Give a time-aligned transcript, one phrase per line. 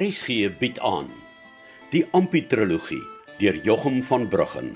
[0.00, 1.10] RSG bied aan
[1.92, 3.02] die Amputrologie
[3.36, 4.70] deur Jochum van Bruggen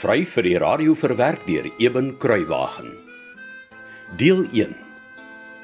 [0.00, 2.90] vry vir die radio verwerk deur Eben Kruiwagen
[4.18, 4.74] deel 1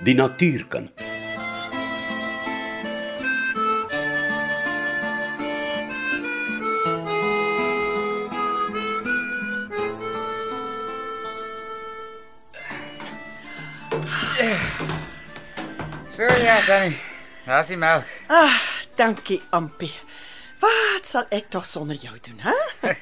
[0.07, 1.03] die natuurkind
[16.15, 16.95] So ja, Tannie.
[17.45, 18.05] Daar's die melk.
[18.29, 18.55] Ah,
[18.97, 19.95] dankie Ampie.
[20.63, 22.57] Wat sal ek tog sonder jou doen, hè?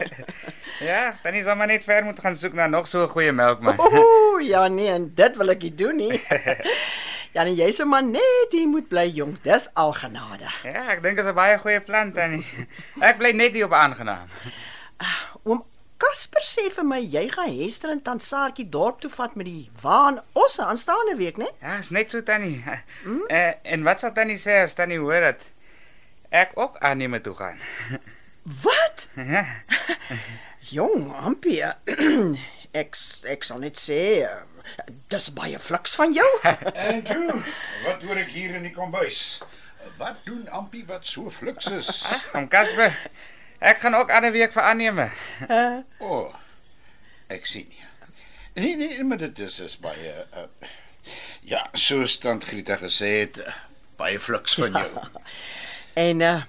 [0.82, 3.60] Ja, Tannie sal maar net ver moet gaan soek na nog so 'n goeie melk
[3.62, 3.78] man.
[3.78, 6.18] Ooh, ja nee, en dit wil ek nie doen nie.
[7.32, 9.38] Ja, nee, jy's 'n man net hier moet bly jong.
[9.42, 10.50] Dis al genade.
[10.64, 12.44] Ja, ek dink dit is 'n baie goeie plan, Tannie.
[13.00, 14.28] Ek bly net hier op aangenaam.
[15.44, 15.64] Oom
[15.96, 19.70] Kasper sê vir my jy gaan Hester en tant Saartjie dorp toe vat met die
[19.80, 21.46] waan osse aanstaande week, né?
[21.62, 22.64] Ja, is net so Tannie.
[23.04, 23.22] Mm?
[23.30, 25.51] Uh, en wat sal Tannie sê as Tannie hoor dat
[26.32, 27.60] ek ook aanneem toe gaan?
[28.42, 29.06] Wat?
[29.14, 29.44] Ja.
[30.72, 31.62] Jong, Ampie.
[32.82, 32.96] ek
[33.28, 34.40] ek sal net sê uh,
[35.12, 36.28] dis baie fliks van jou.
[36.88, 37.42] En toe,
[37.84, 39.42] wat hoor ek hier in die kombuis?
[39.98, 41.90] Wat doen Ampie wat so fliks is?
[42.34, 42.94] Om Casper.
[43.62, 45.02] Ek gaan ook ander week vir aanneem.
[46.02, 46.08] O.
[46.08, 46.34] Oh,
[47.30, 47.84] ek sien nie.
[48.54, 50.48] Nee nee, maar dit is is baie uh,
[51.48, 53.54] ja, soos tant Grieta gesê het, uh,
[53.96, 54.90] baie fliks van jou.
[55.94, 56.42] en uh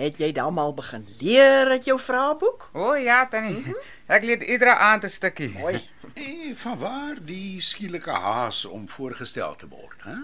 [0.00, 2.70] het jy dan al begin leer uit jou vraeboek?
[2.72, 3.56] O oh, ja, Tannie.
[3.56, 3.76] Mm -hmm.
[4.06, 5.48] Ek leer iedere aand 'n stukkie.
[5.48, 5.88] Mooi.
[6.14, 10.14] En van waar die skielike haas om voorgestel te word, hè?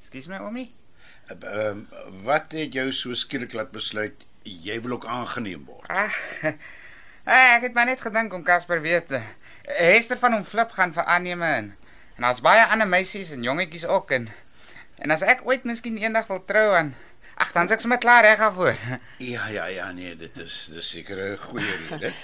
[0.00, 0.74] Ekskuus my oomie.
[1.26, 5.88] Ehm uh, wat het jou so skielik laat besluit jy wil ook aangeneem word?
[5.88, 6.16] Ag.
[7.24, 9.10] Ah, ek het maar net gedink om Casper weet.
[9.10, 9.22] eh,
[9.62, 11.76] Hester van hom flip gaan vir aanneem en
[12.16, 14.28] en daar's baie ander meisies en jongetjies ook en
[14.98, 16.94] en as ek ooit miskien eendag wil trou aan
[17.34, 18.76] Ag, dan is ek sommer klaar reg daarvoor.
[19.18, 22.12] Ja ja ja nee, dit is dis seker 'n goeie rede.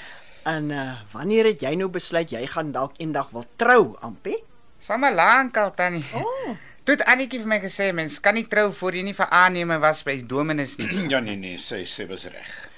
[0.48, 4.38] En uh wanneer het jy nou besluit jy gaan dalk eendag wil trou, Ampie?
[4.78, 6.04] Sommer lankal tannie.
[6.14, 6.56] Oh.
[6.84, 9.76] Toe het Annetjie vir my gesê mens kan nie trou voor jy nie vir aanneme
[9.78, 10.88] was by Dominus nie.
[11.12, 12.68] Ja nee nee, sy sê was reg.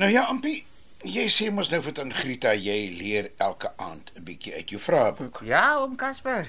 [0.00, 0.64] Nou ja, Ampie,
[1.04, 4.80] jy sê mos nou vir tant Grieta jy leer elke aand 'n bietjie uit jou
[4.80, 5.42] vraeboek.
[5.44, 6.48] Ja, oom Casper.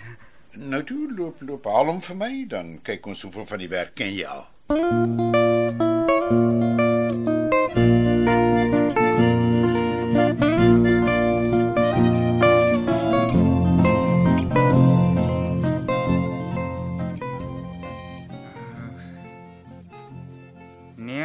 [0.55, 3.95] Nou toe loop loop haal hom vir my, dan kyk ons hoeveel van die werk
[3.95, 4.47] ken jy al.
[4.65, 4.77] Nee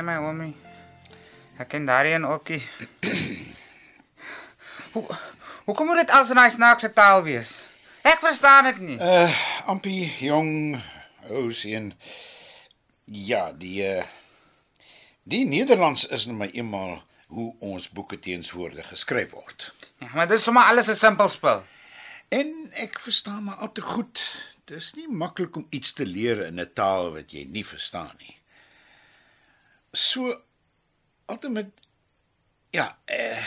[0.03, 0.57] my oomie.
[1.57, 2.61] Ek ken daarin ookie.
[4.93, 5.05] Hoe
[5.65, 7.65] hoe kom dit als 'n nice snaakse taal wees?
[8.03, 8.99] Ek verstaan dit nie.
[9.01, 9.33] Uh
[9.67, 10.83] Ampie, jong,
[11.29, 11.95] ou seun.
[13.11, 14.03] Ja, die uh
[15.23, 19.67] die Nederlands is nou maar eenmal hoe ons boeke teenswoorde geskryf word.
[19.99, 21.65] Ja, maar dis sommer alles 'n simpel spel.
[22.29, 24.23] En ek verstaan maar al te goed.
[24.65, 28.37] Dis nie maklik om iets te leer in 'n taal wat jy nie verstaan nie.
[29.93, 30.41] So
[31.27, 31.71] altyd met
[32.71, 33.45] ja, eh,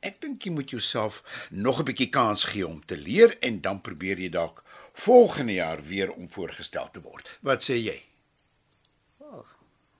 [0.00, 3.80] ek dink jy moet jouself nog 'n bietjie kans gee om te leer en dan
[3.80, 7.38] probeer jy dalk volgende jaar weer om voorgestel te word.
[7.40, 8.02] Wat sê jy?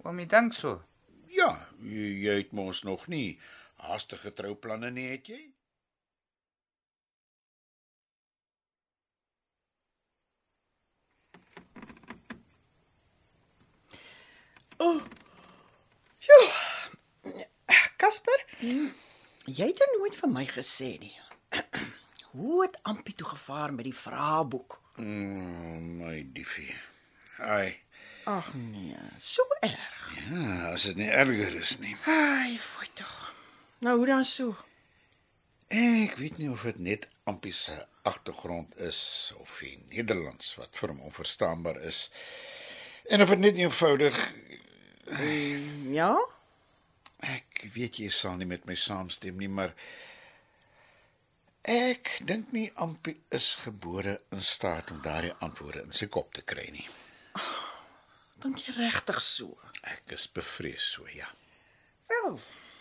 [0.06, 0.76] Oomie dink so.
[1.34, 1.50] Ja,
[1.82, 3.40] jy, jy het mos nog nie
[3.82, 5.42] haastige trouplanne nie, het jy?
[18.06, 18.42] Kasper?
[19.50, 21.14] Jy het nooit vir my gesê nie.
[22.36, 24.76] Hoe het Ampie toe gevaar met die vraeboek?
[25.02, 26.70] Mm, my diefie.
[27.42, 27.74] Ai,
[28.26, 30.14] Ag nee, so erg.
[30.30, 31.92] ja, as dit nie erger is nie.
[32.10, 33.12] Ai, fooi tog.
[33.84, 34.56] Nou hoe dan so?
[35.68, 37.74] Ek weet nie of dit net Ampie se
[38.06, 42.08] agtergrond is of die Nederlands wat vir hom onverstaanbaar is.
[43.10, 44.18] En of dit net eenvoudig
[45.94, 46.12] Ja?
[47.26, 49.70] ek weet jy sal nie met my saamstem nie, maar
[51.66, 56.42] ek dink nie Ampie is gebore in staat om daardie antwoorde in sy kop te
[56.46, 56.86] kry nie.
[58.44, 59.56] Dink jy regtig so?
[59.82, 61.28] Ek is bevrees so, ja.
[62.10, 62.38] Wel,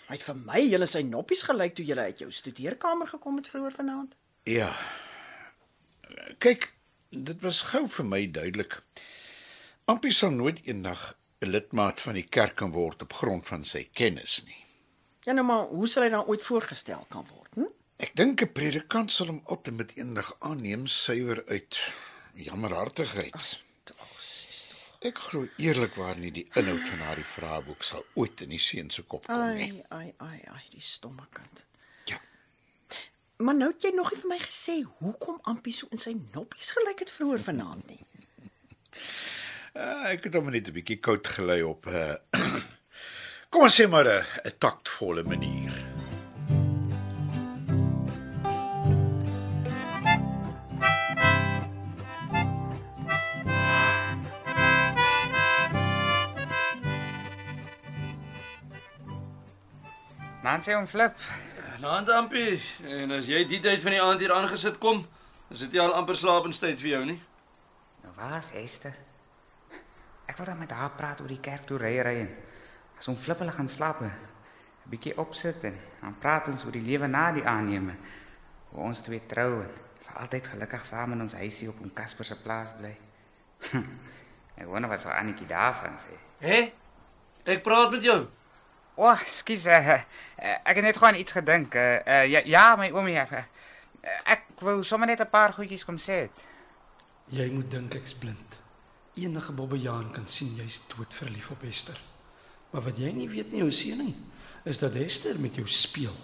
[0.10, 3.48] hy het vir my julle sy noppies gelyk toe julle uit jou studeerkamer gekom het
[3.50, 4.16] vroeër vanaand.
[4.50, 4.72] Ja.
[6.44, 6.70] Kyk,
[7.10, 8.78] dit was gou vir my duidelik.
[9.90, 13.88] Ampie sal nooit eendag 'n lidmaat van die kerk kan word op grond van sy
[13.94, 14.62] kennis nie.
[15.26, 17.54] Ja nou maar, hoe sal hy dan ooit voorgestel kan word?
[17.54, 17.72] Hm?
[17.98, 21.80] Ek dink 'n predikant sal hom altyd met eendag aanneem suiwer uit
[22.34, 23.65] jammerhartigheid.
[25.06, 29.04] Ek glo eerlikwaar nie die inhoud van daardie vraeboek sal ooit in die seun se
[29.06, 29.68] kop kom nie.
[29.94, 31.62] Ai, ai, ai, ai, die stomme kind.
[32.10, 32.18] Ja.
[33.46, 36.74] Maar nou het jy nog nie vir my gesê hoekom Ampie so in sy noppies
[36.78, 38.00] gelyk het vroeër vanaand nie.
[39.76, 42.64] Uh, ek het hom net 'n bietjie koud gelei op 'n uh,
[43.52, 45.95] kom ons sê maar 'n taktvolle manier.
[60.46, 61.14] Nancy en Flip.
[61.82, 65.00] Naand Ampie, en as jy die tyd van die aand hier aangesit kom,
[65.50, 67.18] is dit nie al amper slaapenstyd vir jou nie.
[68.04, 68.94] Nou waar's Esther?
[70.30, 72.30] Ek wil dan met haar praat oor die kerk toe ry ry en
[73.00, 74.14] as hom Flip hulle gaan slaap, 'n
[74.94, 77.98] bietjie opsit en dan praat ons oor die lewe na die aanneeming.
[78.70, 79.76] Hoe ons twee trou en
[80.06, 82.96] vir altyd gelukkig saam in ons huisie op om Casper se plaas bly.
[84.62, 86.14] ek wonder wat sou Annetjie daarvan sê.
[86.46, 86.72] Hè?
[87.46, 88.28] Ek praat met jou.
[88.96, 89.66] O, oh, skus.
[89.68, 91.74] Uh, uh, ek het net gewoon iets gedink.
[91.76, 93.18] Uh, uh, ja, ja, my oomie.
[93.20, 93.42] Uh,
[94.32, 96.28] ek wou sommer net 'n paar goedjies kom sê.
[96.28, 96.46] Het.
[97.36, 98.60] Jy moet dink ek's blind.
[99.16, 102.00] Enige bobbejaan kan sien jy's dood verlief op Esther.
[102.72, 104.16] Maar wat jy nie weet nie, ou seun,
[104.64, 106.16] is dat Esther met jou speel.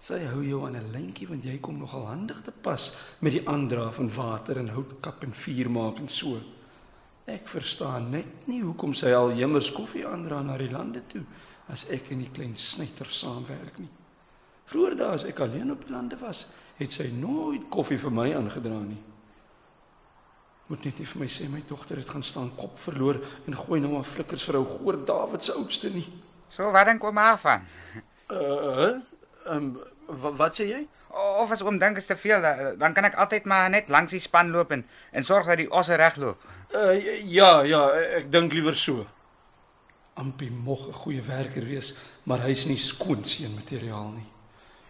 [0.00, 3.48] Sy hou jou aan 'n lyntjie want jy kom nogal handig te pas met die
[3.48, 6.36] aandra van water en houtkap en vuur maak en so.
[7.24, 11.24] Ek verstaan net nie hoekom sy al jemmers koffie aandra na die lande toe
[11.72, 13.88] as ek en die klein snyter saamwerk nie.
[14.68, 16.46] Vroeger dae as ek alleen op lande was,
[16.78, 19.00] het sy nooit koffie vir my aangedra nie.
[20.70, 23.80] Moet net nie vir my sê my dogter het gaan staan kop verloor en gooi
[23.84, 26.06] nou maar flikkers vir ou Goor Dawid se oudste nie.
[26.48, 27.66] So wat dink oom daarvan?
[28.32, 28.94] Uh,
[29.52, 29.74] ehm
[30.08, 30.82] um, wat sê jy?
[31.42, 34.12] Of as oom dink is te veel, da- dan kan ek altyd maar net langs
[34.16, 36.40] die span loop en en sorg dat die osse regloop.
[36.74, 36.96] Uh,
[37.28, 37.82] ja, ja,
[38.18, 39.04] ek dink liewer so.
[40.14, 44.26] Ampie mog 'n goeie werker wees, maar hy's nie skoon seun materiaal nie.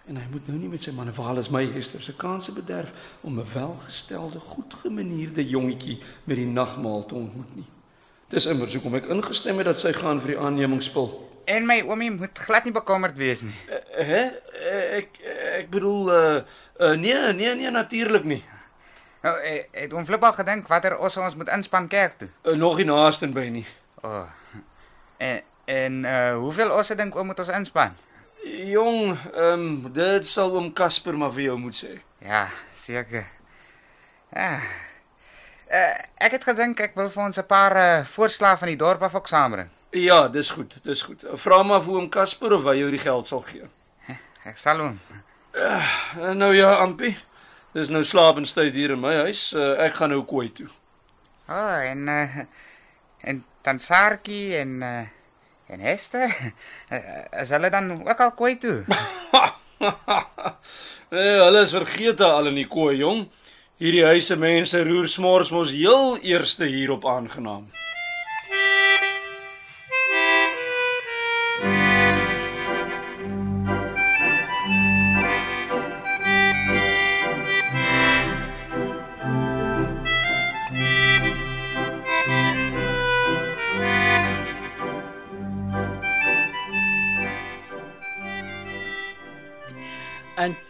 [0.06, 3.38] En hy moet nou nie met sy manewal as my Hester se kanse bederf om
[3.40, 7.64] 'n welgestelde, goedgemanierde jongetjie met die nagmaal te ontmoet nie.
[8.28, 11.08] Dis immers hoekom ek ingestem het dat sy gaan vir die aannemingsspil.
[11.44, 13.54] En my oomie moet glad nie bekommerd wees nie.
[13.68, 14.22] Uh, hè?
[14.24, 15.08] Uh, ek
[15.60, 16.42] ek bedoel uh,
[16.80, 18.42] uh nee, nee, nee natuurlik nie.
[19.22, 22.28] Nou, eh, het oom Flip al gedink watter osse ons moet inspan kerk toe?
[22.42, 23.66] Uh, nog nie naaste by nie.
[24.02, 24.08] O.
[24.08, 24.26] Oh.
[25.18, 27.94] En en uh, hoeveel osse dink oom moet ons inspan?
[28.44, 31.94] Jong, ehm um, dit sal oom Casper maar vir jou moet sê.
[32.20, 33.24] Ja, seker.
[34.34, 34.58] Ja.
[35.72, 35.94] Uh,
[36.26, 39.14] ek het gedink ek wil vir ons 'n paar uh, voorslae van die dorp af
[39.14, 39.70] ook saambring.
[39.90, 41.24] Ja, dis goed, dis goed.
[41.34, 43.64] Vra maar vir oom Casper of hy jou die geld sal gee.
[44.44, 44.98] Ek sal hom.
[46.20, 47.16] En nou ja, Ampie.
[47.72, 49.52] Dis nou slapenstyd hier in my huis.
[49.56, 50.68] Uh, ek gaan nou kooi toe.
[51.48, 52.36] O, oh, en uh,
[53.30, 55.04] en dan Sarkie en uh,
[55.72, 56.28] en Hester.
[56.92, 56.98] Uh,
[57.42, 58.82] is hulle dan ook al kooi toe?
[61.10, 63.24] nee, hulle is vergeete al in die kooi, jong.
[63.80, 67.64] Hierdie huise mense roer smors mos heel eerste hier op aangenaam.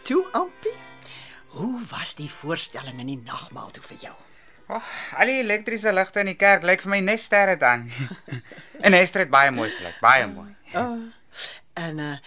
[0.05, 0.75] Toe Ampie,
[1.57, 4.13] hoe was die voorstelling in die nagmaal toe vir jou?
[4.67, 4.89] O, oh,
[5.21, 7.87] al die elektriese ligte in die kerk lyk vir my net sterre dan.
[8.85, 10.51] en Hester het baie mooi gelyk, baie mooi.
[10.73, 11.09] Uh,
[11.81, 12.17] en uh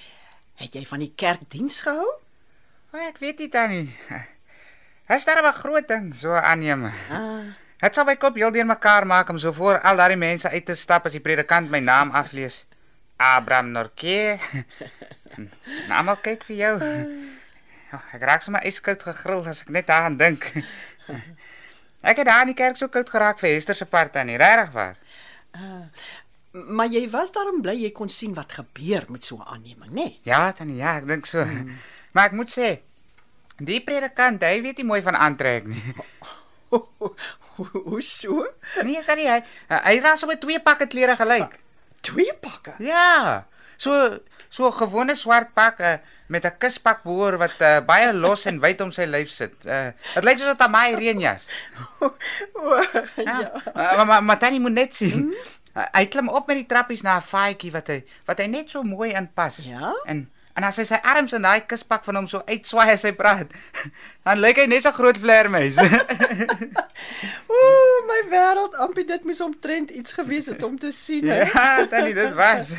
[0.58, 2.08] het jy van die kerkdiens gehou?
[2.90, 3.84] O, oh, ek weet nie tannie.
[5.06, 6.88] Hy staar 'n groot ding so aanneem.
[7.14, 10.66] Ah, Dit sal my kop heel deurmekaar maak om so voor al daardie mense uit
[10.66, 12.66] te stap as die predikant my naam aflees.
[13.16, 14.18] Abraham Norke.
[15.88, 16.74] Nou maar kyk vir jou.
[17.92, 20.50] Oh, ek raak sommer yskoud gegrill as ek net daaraan dink.
[22.08, 24.70] Ek het daar in die kerk so koud geraak vir Hester se part aan, regtig
[24.70, 24.98] waar.
[26.52, 29.94] maar jy was daarom bly jy kon sien wat gebeur met so 'n aanneming, nê?
[29.94, 30.20] Nee?
[30.22, 31.44] Ja, tannie, ja, ek dink so.
[32.12, 32.80] Maar ek moet sê,
[33.58, 35.82] die predikant, hy weet nie mooi van aantrek nie.
[37.88, 38.46] Hoe so?
[38.82, 41.58] Nee, kan nie hy hy dra so met twee pakke klere gelyk.
[42.00, 42.74] Twee pakke.
[42.78, 43.46] Ja.
[43.76, 45.94] So so 'n gewone swart pak uh,
[46.28, 49.54] met 'n kuspak boor wat uh, baie los en wyd om sy lyf sit.
[49.66, 51.48] Uh, dit lyk soos 'n Tamai reënjas.
[52.54, 52.82] O,
[53.16, 53.40] Ja.
[53.74, 53.96] ja.
[53.96, 55.24] Maar maar, maar tannie moet net sien.
[55.24, 55.34] Mm?
[55.92, 58.82] Hy klim op met die trappies na 'n faadjie wat hy wat hy net so
[58.82, 59.56] mooi inpas.
[59.64, 59.92] Ja?
[60.06, 63.12] En En as hy sy arms in daai kuspak van hom so uitswaai as hy
[63.14, 63.46] praat,
[64.26, 65.76] dan lyk hy net so groot vleermuis.
[67.58, 71.28] Ooh, my wêreld, Ampie, dit moes omtrent iets gewees het om te sien.
[71.28, 71.40] hè?
[71.46, 72.72] ja, tannie, dit was.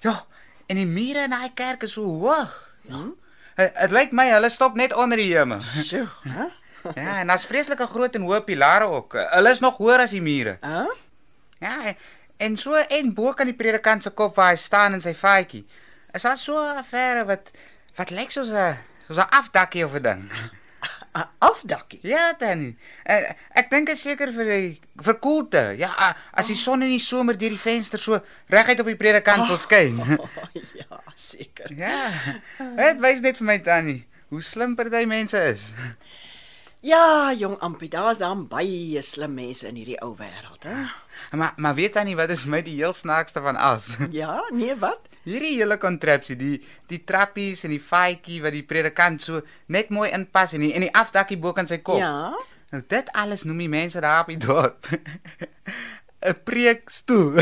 [0.00, 0.24] Ja,
[0.66, 2.54] en die mure in daai kerk is so hoog.
[2.88, 3.04] Ja.
[3.56, 5.60] Dit lyk my hulle stop net onder die hemel.
[5.82, 6.46] Sjoe, hè?
[6.94, 9.14] Ja, en daar's vreeslike groot en hoë pilare ook.
[9.30, 10.58] Hulle is nog hoër as die mure.
[10.60, 10.82] Hæ?
[11.64, 11.94] Ja,
[12.36, 15.62] en so en bo kan die predikant se kop waar hy staan in sy faadjie.
[16.12, 17.50] Is daar so 'n affære wat
[17.96, 20.22] wat lyk soos 'n soos 'n afdakkie of 'n ding.
[21.14, 22.00] 'n Afdakkie.
[22.02, 22.76] Ja, dan.
[23.10, 25.74] Uh, ek dink is seker vir die vir koelte.
[25.78, 28.98] Ja, uh, as die son in die somer deur die venster so reguit op die
[28.98, 30.00] predikant wil skyn.
[30.00, 30.28] Oh,
[30.80, 31.72] ja, seker.
[31.76, 32.10] ja.
[32.58, 34.02] Dit wys net vir my tannie
[34.34, 35.68] hoe slim party mense is.
[36.84, 40.82] Ja, jong Ampie, daar's dan baie slim mense in hierdie ou wêreld, hè?
[41.32, 43.94] Maar maar weet tannie wat is my die heel snaakste van alles?
[44.20, 45.00] Ja, nee, wat?
[45.24, 46.58] Hierdie hele kontrapsie, die
[46.92, 49.40] die trappies en die faadjie wat die predikant so
[49.72, 52.02] net mooi inpas en die en die afdakkie bo kan sy kop.
[52.02, 52.34] Ja.
[52.74, 54.84] Nou dit alles noem die mense daar op die dorp
[56.24, 57.40] 'n preekstoel.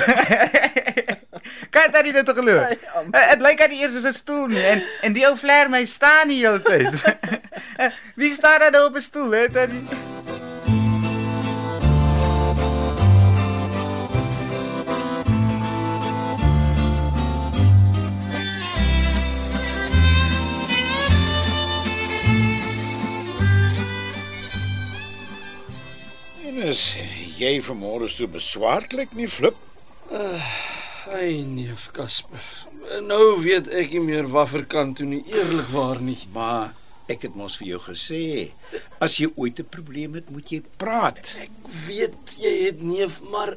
[1.75, 2.57] kan dit dit glo?
[2.95, 5.71] Am- Dit lyk aan die eers soos 'n stoel nie en en die ou vleer
[5.71, 6.95] my staan die hele tyd.
[8.15, 9.83] Wie staan daar nou op 'n stoel, hè, tannie?
[26.47, 26.97] En is
[27.37, 29.57] jy vanmôre so beswaarlik nie, Flip?
[31.11, 32.45] Ai neef Casper.
[33.01, 36.19] Nou weet ek nie meer watter kant toe nie, eerlikwaar nie.
[36.33, 36.75] Maar
[37.09, 38.51] ek het mos vir jou gesê,
[39.01, 41.37] as jy ooit 'n probleem het, moet jy praat.
[41.41, 41.51] Ek
[41.87, 43.57] weet jy het neef, maar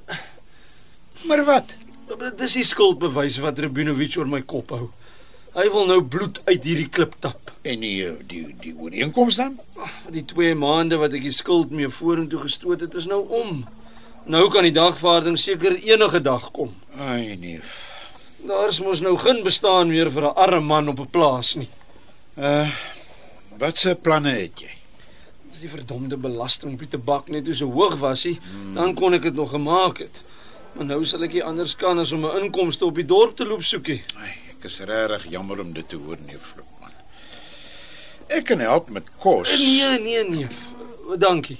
[1.26, 1.76] Maar wat?
[2.38, 4.90] dis die skuldbewys wat Rabinovic oor my kop hou.
[5.56, 7.52] Hy wil nou bloed uit hierdie klip tap.
[7.64, 9.60] En die die die ooreenkoms dan?
[10.12, 13.66] Die 2 maande wat ek die skuld mee vorentoe gestoot het, is nou om.
[14.26, 16.76] Nou kan die dagvaarding seker enige dag kom.
[17.00, 17.62] Ai nee.
[18.46, 21.70] Daar's mos nou geen bestaan meer vir 'n arme man op 'n plaas nie.
[22.38, 22.70] Uh
[23.60, 24.72] wat se planne het jy?
[25.50, 28.36] As die verdomde belasting op die tabak net so hoog was, hy,
[28.76, 30.24] dan kon ek dit nog gemaak het.
[30.76, 33.46] Maar nou sal ek nie anders kan as om 'n inkomste op die dorp te
[33.46, 34.02] loop soekie.
[34.20, 36.92] Ai, ek is regtig jammer om dit te hoor, nee, Flip man.
[38.28, 39.58] Ek kan help met kos.
[39.58, 40.48] Nee, nee, nee.
[41.18, 41.60] Dankie.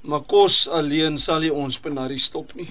[0.00, 2.68] Maar kos alleen sal nie ons benarie stop nie.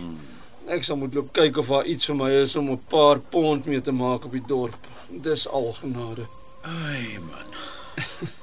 [0.68, 3.66] Ek sal moet loop kyk of daar iets vir my is om 'n paar pond
[3.66, 4.88] mee te maak op die dorp.
[5.10, 6.28] Dis al genade.
[6.64, 7.48] Ai man.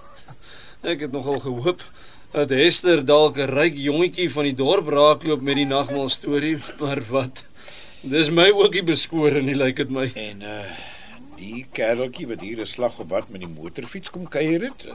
[0.85, 1.81] Ek het nogal gehoop
[2.35, 7.01] dat Hester dalk 'n ryk jongetjie van die dorp raakloop met die nagmaal storie, maar
[7.09, 7.45] wat?
[8.03, 10.11] Dis my ookie beskore nie, lyk dit my.
[10.15, 10.67] En uh
[11.37, 14.93] die kereltjie wat hier 'n slag op wat met die motorfiets kom kuier het, uh,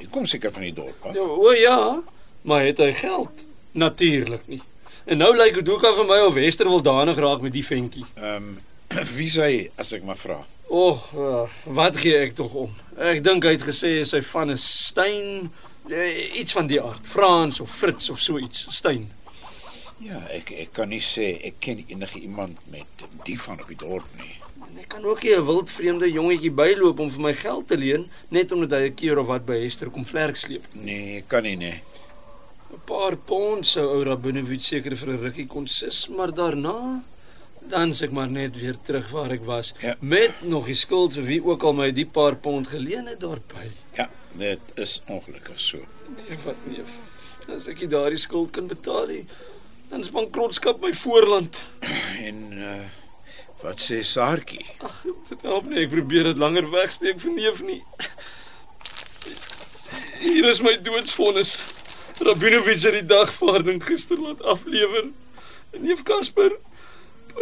[0.00, 1.14] hy kom seker van die dorp af.
[1.14, 2.02] Ja, o ja,
[2.42, 3.44] maar het hy geld?
[3.72, 4.62] Natuurlik nie.
[5.04, 7.64] En nou lyk dit ook al vir my of Hester wil danig raak met die
[7.64, 8.04] ventjie.
[8.16, 8.58] Ehm um,
[9.18, 10.46] wie sê as ek maar vra?
[10.68, 12.72] Och, ag, wat gee ek tog om?
[13.00, 15.48] Ek dink hy het gesê sy van is Stein,
[15.88, 19.06] eh, iets van die aard, Frans of Fritz of so iets, Stein.
[20.04, 23.80] Ja, ek ek kan nie sê ek ken enige iemand met die van op die
[23.80, 24.36] dorp nie.
[24.68, 27.76] En ek kan ook nie 'n wild vreemde jongetjie byloop om vir my geld te
[27.78, 30.64] leen net omdat hy 'n keer of wat by Hester kom vlerk sleep.
[30.72, 31.82] Nee, ek kan nie nee.
[32.72, 37.02] 'n Paar pond sou ou Rabinovic seker vir 'n rukkie kon sis, maar daarna
[37.70, 39.94] dan se ek maar net weer terug waar ek was Ja.
[40.00, 43.70] met nog die skuld vir wie ook al my die paar pond geleen het daarby.
[43.96, 44.08] Ja,
[44.38, 45.78] dit is ongelukkig so.
[46.16, 46.90] Nee, wat neef.
[47.48, 49.24] As ek nie daardie skuld kan betaal nie,
[49.88, 51.62] dan is bankrotskap my voorland.
[52.24, 52.80] En uh
[53.62, 54.62] wat sê Saartjie?
[54.86, 57.80] Ag, dit help nie ek probeer dit langer wegsteek vir neef nie.
[60.20, 61.56] Hier is my doodsvonnis.
[62.22, 65.08] Rabinovic het die dagvaarding gister laat aflewer.
[65.78, 66.54] Neef Casper,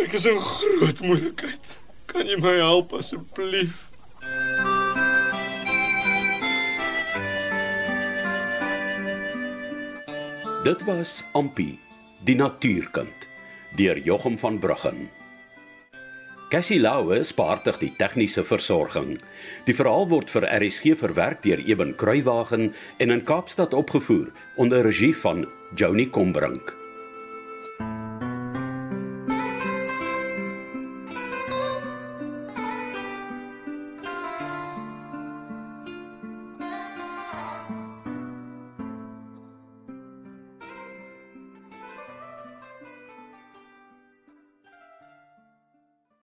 [0.04, 1.76] ek is in groot moeilikheid.
[2.10, 3.86] Kan jy my help asseblief?
[10.66, 11.76] Dit was Ampi,
[12.26, 13.28] die natuurkind,
[13.78, 15.06] deur Jochum van Bruggen.
[16.50, 19.16] Cassie Lauwe spaartig die tegniese versorging.
[19.66, 22.72] Die verhaal word vir RSG verwerk deur Eben Kruiwagen
[23.02, 25.42] en in Kaapstad opgevoer onder regie van
[25.74, 26.85] Joni Combrink.